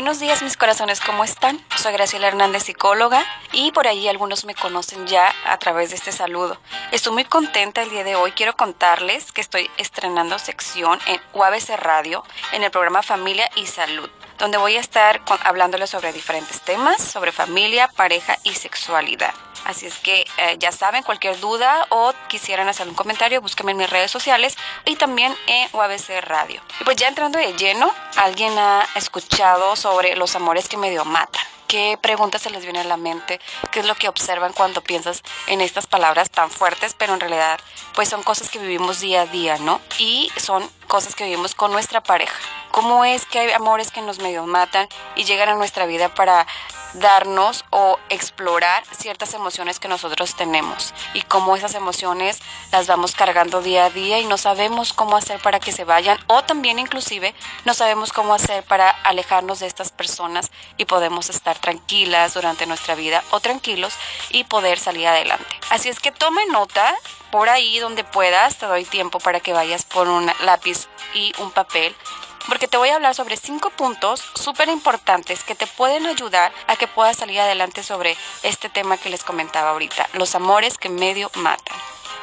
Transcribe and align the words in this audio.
Buenos 0.00 0.18
días 0.18 0.42
mis 0.42 0.56
corazones, 0.56 0.98
¿cómo 0.98 1.24
están? 1.24 1.62
Soy 1.76 1.92
Graciela 1.92 2.28
Hernández, 2.28 2.62
psicóloga, 2.62 3.22
y 3.52 3.70
por 3.72 3.86
ahí 3.86 4.08
algunos 4.08 4.46
me 4.46 4.54
conocen 4.54 5.06
ya 5.06 5.30
a 5.44 5.58
través 5.58 5.90
de 5.90 5.96
este 5.96 6.10
saludo. 6.10 6.58
Estoy 6.90 7.12
muy 7.12 7.24
contenta 7.26 7.82
el 7.82 7.90
día 7.90 8.02
de 8.02 8.16
hoy. 8.16 8.32
Quiero 8.32 8.56
contarles 8.56 9.30
que 9.30 9.42
estoy 9.42 9.70
estrenando 9.76 10.38
sección 10.38 10.98
en 11.06 11.20
UABC 11.34 11.76
Radio 11.76 12.24
en 12.52 12.62
el 12.62 12.70
programa 12.70 13.02
Familia 13.02 13.50
y 13.56 13.66
Salud, 13.66 14.08
donde 14.38 14.56
voy 14.56 14.78
a 14.78 14.80
estar 14.80 15.20
hablándoles 15.44 15.90
sobre 15.90 16.14
diferentes 16.14 16.62
temas, 16.62 17.02
sobre 17.02 17.30
familia, 17.30 17.88
pareja 17.88 18.38
y 18.42 18.54
sexualidad. 18.54 19.34
Así 19.64 19.86
es 19.86 19.98
que 19.98 20.24
eh, 20.38 20.56
ya 20.58 20.72
saben, 20.72 21.02
cualquier 21.02 21.38
duda 21.40 21.86
o 21.90 22.12
quisieran 22.28 22.68
hacer 22.68 22.88
un 22.88 22.94
comentario, 22.94 23.40
búsquenme 23.40 23.72
en 23.72 23.78
mis 23.78 23.90
redes 23.90 24.10
sociales 24.10 24.56
y 24.84 24.96
también 24.96 25.34
en 25.46 25.68
UABC 25.72 26.20
Radio. 26.22 26.60
Y 26.80 26.84
pues 26.84 26.96
ya 26.96 27.08
entrando 27.08 27.38
de 27.38 27.52
lleno, 27.54 27.92
¿alguien 28.16 28.58
ha 28.58 28.86
escuchado 28.94 29.76
sobre 29.76 30.16
los 30.16 30.34
amores 30.34 30.68
que 30.68 30.76
medio 30.76 31.04
matan? 31.04 31.42
¿Qué 31.70 31.96
preguntas 32.02 32.42
se 32.42 32.50
les 32.50 32.64
viene 32.64 32.80
a 32.80 32.84
la 32.84 32.96
mente? 32.96 33.40
¿Qué 33.70 33.78
es 33.78 33.86
lo 33.86 33.94
que 33.94 34.08
observan 34.08 34.52
cuando 34.52 34.80
piensas 34.80 35.22
en 35.46 35.60
estas 35.60 35.86
palabras 35.86 36.28
tan 36.28 36.50
fuertes, 36.50 36.96
pero 36.98 37.14
en 37.14 37.20
realidad 37.20 37.60
pues 37.94 38.08
son 38.08 38.24
cosas 38.24 38.50
que 38.50 38.58
vivimos 38.58 38.98
día 38.98 39.20
a 39.20 39.26
día, 39.26 39.56
¿no? 39.58 39.80
Y 39.96 40.32
son 40.36 40.68
cosas 40.88 41.14
que 41.14 41.22
vivimos 41.22 41.54
con 41.54 41.70
nuestra 41.70 42.02
pareja. 42.02 42.34
¿Cómo 42.72 43.04
es 43.04 43.24
que 43.24 43.38
hay 43.38 43.52
amores 43.52 43.92
que 43.92 44.00
nos 44.00 44.18
medio 44.18 44.44
matan 44.46 44.88
y 45.14 45.22
llegan 45.22 45.48
a 45.48 45.54
nuestra 45.54 45.86
vida 45.86 46.12
para 46.12 46.44
darnos 46.94 47.64
o 47.70 47.98
explorar 48.08 48.84
ciertas 48.96 49.34
emociones 49.34 49.78
que 49.78 49.88
nosotros 49.88 50.34
tenemos 50.34 50.94
y 51.14 51.22
cómo 51.22 51.56
esas 51.56 51.74
emociones 51.74 52.40
las 52.72 52.86
vamos 52.86 53.14
cargando 53.14 53.62
día 53.62 53.86
a 53.86 53.90
día 53.90 54.18
y 54.18 54.26
no 54.26 54.38
sabemos 54.38 54.92
cómo 54.92 55.16
hacer 55.16 55.40
para 55.40 55.60
que 55.60 55.72
se 55.72 55.84
vayan 55.84 56.18
o 56.26 56.42
también 56.42 56.78
inclusive 56.78 57.34
no 57.64 57.74
sabemos 57.74 58.12
cómo 58.12 58.34
hacer 58.34 58.64
para 58.64 58.90
alejarnos 58.90 59.60
de 59.60 59.66
estas 59.66 59.90
personas 59.90 60.50
y 60.76 60.84
podemos 60.84 61.30
estar 61.30 61.58
tranquilas 61.58 62.34
durante 62.34 62.66
nuestra 62.66 62.94
vida 62.94 63.22
o 63.30 63.40
tranquilos 63.40 63.94
y 64.30 64.44
poder 64.44 64.78
salir 64.78 65.06
adelante. 65.06 65.56
Así 65.70 65.88
es 65.88 66.00
que 66.00 66.12
tome 66.12 66.44
nota 66.46 66.94
por 67.30 67.48
ahí 67.48 67.78
donde 67.78 68.04
puedas, 68.04 68.58
te 68.58 68.66
doy 68.66 68.84
tiempo 68.84 69.20
para 69.20 69.40
que 69.40 69.52
vayas 69.52 69.84
por 69.84 70.08
un 70.08 70.30
lápiz 70.44 70.88
y 71.14 71.32
un 71.38 71.50
papel 71.50 71.94
porque 72.50 72.66
te 72.66 72.76
voy 72.76 72.88
a 72.88 72.96
hablar 72.96 73.14
sobre 73.14 73.36
cinco 73.36 73.70
puntos 73.70 74.20
súper 74.34 74.68
importantes 74.68 75.44
que 75.44 75.54
te 75.54 75.68
pueden 75.68 76.04
ayudar 76.06 76.52
a 76.66 76.74
que 76.74 76.88
puedas 76.88 77.16
salir 77.16 77.38
adelante 77.38 77.84
sobre 77.84 78.16
este 78.42 78.68
tema 78.68 78.96
que 78.96 79.08
les 79.08 79.22
comentaba 79.22 79.70
ahorita, 79.70 80.08
los 80.14 80.34
amores 80.34 80.76
que 80.76 80.88
medio 80.88 81.30
matan. 81.36 81.76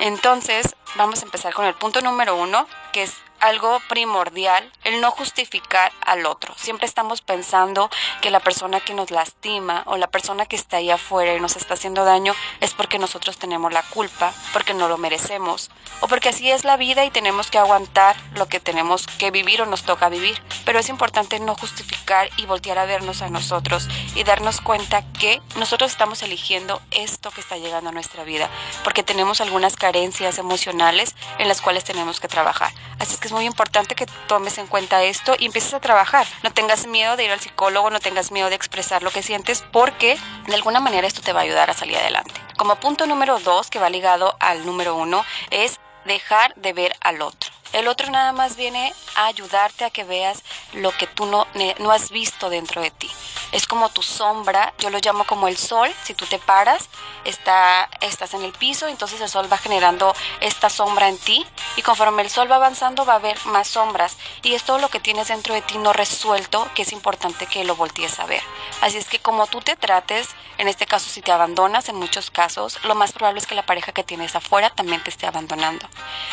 Entonces, 0.00 0.76
vamos 0.96 1.20
a 1.20 1.26
empezar 1.26 1.52
con 1.52 1.66
el 1.66 1.74
punto 1.74 2.00
número 2.00 2.36
uno, 2.36 2.66
que 2.92 3.02
es 3.02 3.12
algo 3.38 3.80
primordial 3.90 4.72
el 4.84 5.02
no 5.02 5.10
justificar 5.10 5.92
al 6.00 6.24
otro. 6.24 6.53
Siempre 6.64 6.86
estamos 6.86 7.20
pensando 7.20 7.90
que 8.22 8.30
la 8.30 8.40
persona 8.40 8.80
que 8.80 8.94
nos 8.94 9.10
lastima 9.10 9.82
o 9.84 9.98
la 9.98 10.06
persona 10.06 10.46
que 10.46 10.56
está 10.56 10.78
ahí 10.78 10.90
afuera 10.90 11.34
y 11.34 11.38
nos 11.38 11.56
está 11.56 11.74
haciendo 11.74 12.06
daño 12.06 12.32
es 12.62 12.72
porque 12.72 12.98
nosotros 12.98 13.36
tenemos 13.36 13.70
la 13.70 13.82
culpa, 13.82 14.32
porque 14.54 14.72
no 14.72 14.88
lo 14.88 14.96
merecemos 14.96 15.70
o 16.00 16.08
porque 16.08 16.30
así 16.30 16.50
es 16.50 16.64
la 16.64 16.78
vida 16.78 17.04
y 17.04 17.10
tenemos 17.10 17.50
que 17.50 17.58
aguantar 17.58 18.16
lo 18.34 18.48
que 18.48 18.60
tenemos 18.60 19.06
que 19.06 19.30
vivir 19.30 19.60
o 19.60 19.66
nos 19.66 19.82
toca 19.82 20.08
vivir. 20.08 20.40
Pero 20.64 20.78
es 20.78 20.88
importante 20.88 21.38
no 21.38 21.54
justificar 21.54 22.30
y 22.38 22.46
voltear 22.46 22.78
a 22.78 22.86
vernos 22.86 23.20
a 23.20 23.28
nosotros 23.28 23.86
y 24.14 24.24
darnos 24.24 24.62
cuenta 24.62 25.04
que 25.12 25.42
nosotros 25.56 25.90
estamos 25.90 26.22
eligiendo 26.22 26.80
esto 26.92 27.30
que 27.30 27.42
está 27.42 27.58
llegando 27.58 27.90
a 27.90 27.92
nuestra 27.92 28.24
vida 28.24 28.48
porque 28.84 29.02
tenemos 29.02 29.42
algunas 29.42 29.76
carencias 29.76 30.38
emocionales 30.38 31.14
en 31.38 31.46
las 31.46 31.60
cuales 31.60 31.84
tenemos 31.84 32.20
que 32.20 32.28
trabajar. 32.28 32.72
Así 32.98 33.12
es 33.12 33.20
que 33.20 33.26
es 33.26 33.34
muy 33.34 33.44
importante 33.44 33.94
que 33.94 34.06
tomes 34.28 34.56
en 34.56 34.66
cuenta 34.66 35.02
esto 35.02 35.34
y 35.38 35.44
empieces 35.44 35.74
a 35.74 35.80
trabajar. 35.80 36.26
Tengas 36.54 36.86
miedo 36.86 37.16
de 37.16 37.24
ir 37.24 37.30
al 37.30 37.40
psicólogo, 37.40 37.90
no 37.90 38.00
tengas 38.00 38.30
miedo 38.30 38.48
de 38.48 38.56
expresar 38.56 39.02
lo 39.02 39.10
que 39.10 39.22
sientes 39.22 39.64
porque 39.72 40.16
de 40.46 40.54
alguna 40.54 40.80
manera 40.80 41.06
esto 41.06 41.20
te 41.20 41.32
va 41.32 41.40
a 41.40 41.42
ayudar 41.42 41.70
a 41.70 41.74
salir 41.74 41.96
adelante. 41.96 42.40
Como 42.56 42.76
punto 42.76 43.06
número 43.06 43.38
dos, 43.40 43.68
que 43.68 43.78
va 43.78 43.90
ligado 43.90 44.36
al 44.40 44.64
número 44.64 44.96
uno, 44.96 45.24
es 45.50 45.80
dejar 46.04 46.54
de 46.54 46.72
ver 46.72 46.96
al 47.00 47.20
otro. 47.22 47.50
El 47.72 47.88
otro 47.88 48.10
nada 48.10 48.32
más 48.32 48.56
viene 48.56 48.94
a 49.16 49.26
ayudarte 49.26 49.84
a 49.84 49.90
que 49.90 50.04
veas 50.04 50.42
lo 50.72 50.92
que 50.92 51.08
tú 51.08 51.26
no, 51.26 51.46
no 51.80 51.90
has 51.90 52.10
visto 52.10 52.48
dentro 52.48 52.80
de 52.80 52.92
ti. 52.92 53.10
Es 53.54 53.68
como 53.68 53.88
tu 53.88 54.02
sombra, 54.02 54.74
yo 54.78 54.90
lo 54.90 54.98
llamo 54.98 55.24
como 55.24 55.46
el 55.46 55.56
sol, 55.56 55.88
si 56.02 56.12
tú 56.12 56.26
te 56.26 56.40
paras, 56.40 56.88
está, 57.24 57.88
estás 58.00 58.34
en 58.34 58.42
el 58.42 58.50
piso, 58.50 58.88
entonces 58.88 59.20
el 59.20 59.28
sol 59.28 59.50
va 59.50 59.58
generando 59.58 60.12
esta 60.40 60.68
sombra 60.68 61.08
en 61.08 61.16
ti 61.18 61.46
y 61.76 61.82
conforme 61.82 62.22
el 62.22 62.30
sol 62.30 62.50
va 62.50 62.56
avanzando 62.56 63.06
va 63.06 63.12
a 63.12 63.16
haber 63.16 63.38
más 63.46 63.68
sombras 63.68 64.16
y 64.42 64.54
es 64.54 64.64
todo 64.64 64.78
lo 64.78 64.88
que 64.88 64.98
tienes 64.98 65.28
dentro 65.28 65.54
de 65.54 65.62
ti 65.62 65.78
no 65.78 65.92
resuelto 65.92 66.68
que 66.74 66.82
es 66.82 66.90
importante 66.90 67.46
que 67.46 67.62
lo 67.62 67.76
voltees 67.76 68.18
a 68.18 68.26
ver. 68.26 68.42
Así 68.80 68.96
es 68.96 69.06
que 69.06 69.20
como 69.20 69.46
tú 69.46 69.60
te 69.60 69.76
trates, 69.76 70.28
en 70.58 70.66
este 70.66 70.86
caso 70.86 71.08
si 71.08 71.22
te 71.22 71.30
abandonas 71.30 71.88
en 71.88 71.94
muchos 71.94 72.32
casos, 72.32 72.82
lo 72.82 72.96
más 72.96 73.12
probable 73.12 73.38
es 73.38 73.46
que 73.46 73.54
la 73.54 73.64
pareja 73.66 73.92
que 73.92 74.02
tienes 74.02 74.34
afuera 74.34 74.70
también 74.70 75.00
te 75.04 75.10
esté 75.10 75.28
abandonando. 75.28 75.86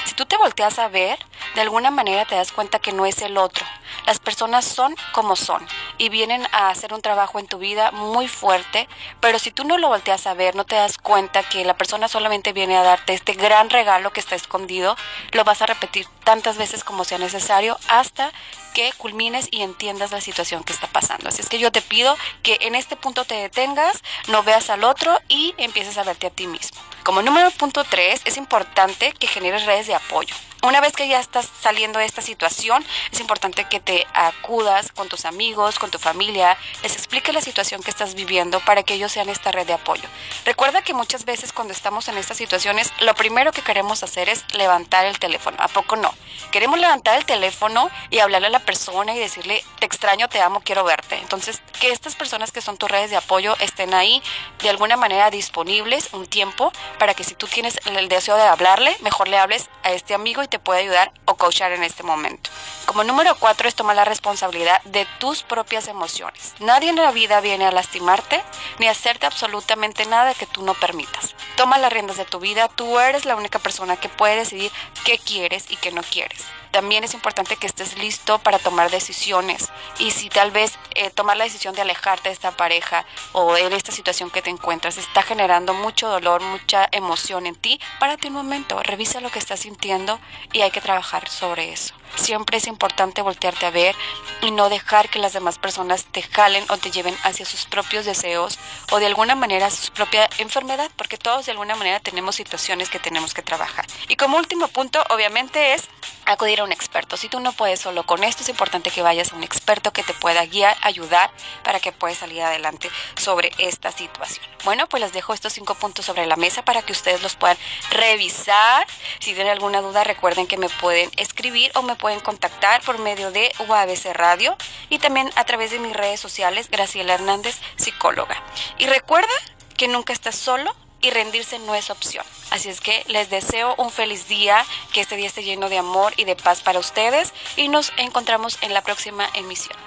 Si 0.05 0.15
tú 0.15 0.25
te 0.25 0.37
volteas 0.37 0.79
a 0.79 0.87
ver, 0.87 1.19
de 1.55 1.61
alguna 1.61 1.91
manera 1.91 2.25
te 2.25 2.35
das 2.35 2.51
cuenta 2.51 2.79
que 2.79 2.91
no 2.91 3.05
es 3.05 3.21
el 3.21 3.37
otro. 3.37 3.65
Las 4.05 4.19
personas 4.19 4.65
son 4.65 4.95
como 5.11 5.35
son 5.35 5.65
y 5.97 6.09
vienen 6.09 6.47
a 6.51 6.69
hacer 6.69 6.93
un 6.93 7.01
trabajo 7.01 7.39
en 7.39 7.47
tu 7.47 7.57
vida 7.57 7.91
muy 7.91 8.27
fuerte, 8.27 8.87
pero 9.19 9.37
si 9.37 9.51
tú 9.51 9.63
no 9.63 9.77
lo 9.77 9.89
volteas 9.89 10.27
a 10.27 10.33
ver, 10.33 10.55
no 10.55 10.65
te 10.65 10.75
das 10.75 10.97
cuenta 10.97 11.43
que 11.43 11.65
la 11.65 11.75
persona 11.75 12.07
solamente 12.07 12.53
viene 12.53 12.77
a 12.77 12.83
darte 12.83 13.13
este 13.13 13.33
gran 13.33 13.69
regalo 13.69 14.11
que 14.11 14.19
está 14.19 14.35
escondido, 14.35 14.95
lo 15.31 15.43
vas 15.43 15.61
a 15.61 15.65
repetir 15.65 16.07
tantas 16.23 16.57
veces 16.57 16.83
como 16.83 17.03
sea 17.03 17.17
necesario 17.17 17.77
hasta 17.87 18.31
que 18.73 18.91
culmines 18.97 19.47
y 19.51 19.61
entiendas 19.61 20.11
la 20.11 20.21
situación 20.21 20.63
que 20.63 20.73
está 20.73 20.87
pasando. 20.87 21.29
Así 21.29 21.41
es 21.41 21.49
que 21.49 21.59
yo 21.59 21.71
te 21.71 21.81
pido 21.81 22.17
que 22.41 22.57
en 22.61 22.75
este 22.75 22.95
punto 22.95 23.25
te 23.25 23.35
detengas, 23.35 24.01
no 24.27 24.43
veas 24.43 24.69
al 24.69 24.83
otro 24.83 25.19
y 25.27 25.53
empieces 25.57 25.97
a 25.97 26.03
verte 26.03 26.27
a 26.27 26.29
ti 26.29 26.47
mismo. 26.47 26.79
Como 27.03 27.21
número 27.21 27.51
punto 27.51 27.83
3, 27.83 28.21
es 28.25 28.37
importante 28.37 29.11
que 29.13 29.27
generes 29.27 29.65
redes 29.65 29.87
de 29.87 29.95
apoyo. 29.95 30.35
Una 30.63 30.79
vez 30.79 30.93
que 30.93 31.07
ya 31.07 31.19
estás 31.19 31.49
saliendo 31.59 31.97
de 31.97 32.05
esta 32.05 32.21
situación, 32.21 32.85
es 33.11 33.19
importante 33.19 33.63
que 33.67 33.79
te 33.79 34.05
acudas 34.13 34.91
con 34.91 35.09
tus 35.09 35.25
amigos, 35.25 35.79
con 35.79 35.89
tu 35.89 35.97
familia, 35.97 36.55
les 36.83 36.93
explique 36.93 37.33
la 37.33 37.41
situación 37.41 37.81
que 37.81 37.89
estás 37.89 38.13
viviendo 38.13 38.59
para 38.59 38.83
que 38.83 38.93
ellos 38.93 39.11
sean 39.11 39.29
esta 39.29 39.51
red 39.51 39.65
de 39.65 39.73
apoyo. 39.73 40.07
Recuerda 40.45 40.83
que 40.83 40.93
muchas 40.93 41.25
veces 41.25 41.51
cuando 41.51 41.73
estamos 41.73 42.07
en 42.09 42.17
estas 42.19 42.37
situaciones, 42.37 42.93
lo 42.99 43.15
primero 43.15 43.51
que 43.51 43.63
queremos 43.63 44.03
hacer 44.03 44.29
es 44.29 44.45
levantar 44.53 45.07
el 45.07 45.17
teléfono. 45.17 45.57
¿A 45.59 45.67
poco 45.67 45.95
no? 45.95 46.13
Queremos 46.51 46.77
levantar 46.77 47.17
el 47.17 47.25
teléfono 47.25 47.89
y 48.11 48.19
hablarle 48.19 48.47
a 48.47 48.51
la 48.51 48.59
persona 48.59 49.15
y 49.15 49.19
decirle, 49.19 49.63
te 49.79 49.87
extraño, 49.87 50.29
te 50.29 50.41
amo, 50.41 50.61
quiero 50.63 50.83
verte. 50.83 51.17
Entonces, 51.17 51.59
que 51.79 51.91
estas 51.91 52.13
personas 52.13 52.51
que 52.51 52.61
son 52.61 52.77
tus 52.77 52.91
redes 52.91 53.09
de 53.09 53.17
apoyo 53.17 53.55
estén 53.61 53.95
ahí 53.95 54.21
de 54.61 54.69
alguna 54.69 54.95
manera 54.95 55.31
disponibles 55.31 56.09
un 56.13 56.27
tiempo 56.27 56.71
para 56.99 57.15
que 57.15 57.23
si 57.23 57.33
tú 57.33 57.47
tienes 57.47 57.79
el 57.85 58.09
deseo 58.09 58.35
de 58.35 58.43
hablarle, 58.43 58.95
mejor 59.01 59.27
le 59.27 59.39
hables 59.39 59.67
a 59.81 59.91
este 59.91 60.13
amigo 60.13 60.43
y 60.43 60.50
te 60.51 60.59
puede 60.59 60.81
ayudar 60.81 61.11
o 61.25 61.35
coachar 61.35 61.71
en 61.71 61.83
este 61.83 62.03
momento. 62.03 62.51
Como 62.85 63.03
número 63.03 63.35
cuatro 63.39 63.67
es 63.67 63.73
tomar 63.73 63.95
la 63.95 64.05
responsabilidad 64.05 64.83
de 64.83 65.07
tus 65.17 65.41
propias 65.41 65.87
emociones. 65.87 66.53
Nadie 66.59 66.89
en 66.89 66.97
la 66.97 67.11
vida 67.11 67.41
viene 67.41 67.65
a 67.65 67.71
lastimarte 67.71 68.43
ni 68.77 68.87
a 68.87 68.91
hacerte 68.91 69.25
absolutamente 69.25 70.05
nada 70.05 70.35
que 70.35 70.45
tú 70.45 70.61
no 70.61 70.75
permitas. 70.75 71.33
Toma 71.55 71.79
las 71.79 71.91
riendas 71.91 72.17
de 72.17 72.25
tu 72.25 72.39
vida, 72.39 72.67
tú 72.67 72.99
eres 72.99 73.25
la 73.25 73.35
única 73.35 73.57
persona 73.57 73.97
que 73.97 74.09
puede 74.09 74.35
decidir 74.35 74.71
qué 75.05 75.17
quieres 75.17 75.71
y 75.71 75.77
qué 75.77 75.91
no 75.91 76.03
quieres 76.03 76.45
también 76.71 77.03
es 77.03 77.13
importante 77.13 77.57
que 77.57 77.67
estés 77.67 77.97
listo 77.97 78.39
para 78.39 78.59
tomar 78.59 78.89
decisiones 78.89 79.69
y 79.99 80.11
si 80.11 80.29
tal 80.29 80.51
vez 80.51 80.73
eh, 80.95 81.09
tomar 81.09 81.37
la 81.37 81.43
decisión 81.43 81.75
de 81.75 81.81
alejarte 81.81 82.29
de 82.29 82.33
esta 82.33 82.51
pareja 82.51 83.05
o 83.33 83.57
en 83.57 83.73
esta 83.73 83.91
situación 83.91 84.29
que 84.29 84.41
te 84.41 84.49
encuentras 84.49 84.97
está 84.97 85.21
generando 85.21 85.73
mucho 85.73 86.07
dolor, 86.07 86.41
mucha 86.41 86.87
emoción 86.91 87.45
en 87.45 87.55
ti, 87.55 87.79
párate 87.99 88.27
un 88.27 88.33
momento, 88.33 88.81
revisa 88.83 89.21
lo 89.21 89.29
que 89.29 89.39
estás 89.39 89.61
sintiendo 89.61 90.19
y 90.53 90.61
hay 90.61 90.71
que 90.71 90.81
trabajar 90.81 91.27
sobre 91.29 91.71
eso. 91.71 91.93
Siempre 92.15 92.57
es 92.57 92.67
importante 92.67 93.21
voltearte 93.21 93.65
a 93.65 93.71
ver 93.71 93.95
y 94.41 94.51
no 94.51 94.69
dejar 94.69 95.09
que 95.09 95.19
las 95.19 95.33
demás 95.33 95.57
personas 95.57 96.05
te 96.05 96.21
jalen 96.21 96.65
o 96.69 96.77
te 96.77 96.91
lleven 96.91 97.15
hacia 97.23 97.45
sus 97.45 97.65
propios 97.65 98.05
deseos 98.05 98.59
o 98.91 98.99
de 98.99 99.05
alguna 99.05 99.35
manera 99.35 99.69
su 99.69 99.91
propia 99.93 100.29
enfermedad, 100.37 100.91
porque 100.97 101.17
todos 101.17 101.45
de 101.45 101.53
alguna 101.53 101.75
manera 101.75 101.99
tenemos 101.99 102.35
situaciones 102.35 102.89
que 102.89 102.99
tenemos 102.99 103.33
que 103.33 103.41
trabajar. 103.41 103.85
Y 104.07 104.17
como 104.17 104.37
último 104.37 104.67
punto, 104.67 105.01
obviamente, 105.09 105.73
es 105.73 105.87
acudir 106.25 106.61
a 106.61 106.63
un 106.63 106.71
experto. 106.71 107.17
Si 107.17 107.29
tú 107.29 107.39
no 107.39 107.51
puedes 107.51 107.79
solo 107.79 108.05
con 108.05 108.23
esto, 108.23 108.43
es 108.43 108.49
importante 108.49 108.91
que 108.91 109.01
vayas 109.01 109.31
a 109.31 109.35
un 109.35 109.43
experto 109.43 109.91
que 109.91 110.03
te 110.03 110.13
pueda 110.13 110.45
guiar, 110.45 110.77
ayudar 110.81 111.31
para 111.63 111.79
que 111.79 111.91
puedas 111.91 112.17
salir 112.17 112.41
adelante 112.41 112.89
sobre 113.15 113.51
esta 113.57 113.91
situación. 113.91 114.45
Bueno, 114.63 114.87
pues 114.87 115.01
les 115.01 115.13
dejo 115.13 115.33
estos 115.33 115.53
cinco 115.53 115.75
puntos 115.75 116.05
sobre 116.05 116.25
la 116.25 116.35
mesa 116.35 116.63
para 116.63 116.81
que 116.81 116.91
ustedes 116.91 117.21
los 117.21 117.35
puedan 117.35 117.57
revisar. 117.89 118.87
Si 119.19 119.33
tienen 119.33 119.51
alguna 119.51 119.81
duda, 119.81 120.03
recuerden 120.03 120.47
que 120.47 120.57
me 120.57 120.69
pueden 120.69 121.11
escribir 121.17 121.71
o 121.75 121.81
me 121.81 121.95
pueden 121.95 122.19
contactar 122.19 122.81
por 122.81 122.99
medio 122.99 123.31
de 123.31 123.51
UABC 123.67 124.13
Radio 124.13 124.55
y 124.89 124.99
también 124.99 125.31
a 125.35 125.45
través 125.45 125.71
de 125.71 125.79
mis 125.79 125.93
redes 125.93 126.19
sociales, 126.19 126.69
Graciela 126.69 127.13
Hernández, 127.13 127.57
psicóloga. 127.75 128.41
Y 128.77 128.85
recuerda 128.85 129.33
que 129.77 129.87
nunca 129.87 130.13
estás 130.13 130.35
solo 130.35 130.75
y 131.01 131.09
rendirse 131.09 131.59
no 131.59 131.75
es 131.75 131.89
opción. 131.89 132.25
Así 132.49 132.69
es 132.69 132.81
que 132.81 133.03
les 133.07 133.29
deseo 133.29 133.75
un 133.77 133.91
feliz 133.91 134.27
día, 134.27 134.65
que 134.93 135.01
este 135.01 135.15
día 135.15 135.27
esté 135.27 135.43
lleno 135.43 135.69
de 135.69 135.77
amor 135.77 136.13
y 136.17 136.25
de 136.25 136.35
paz 136.35 136.61
para 136.61 136.79
ustedes 136.79 137.33
y 137.55 137.67
nos 137.69 137.91
encontramos 137.97 138.57
en 138.61 138.73
la 138.73 138.81
próxima 138.81 139.29
emisión. 139.35 139.77